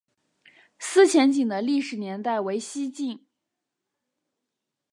[0.79, 3.23] 思前井的历史年代为西晋。